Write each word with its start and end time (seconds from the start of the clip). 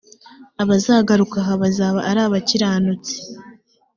abazagaruka 0.61 1.37
aha 1.43 1.53
bazaba 1.61 1.99
ari 2.09 2.19
abakiranutsi 2.27 3.15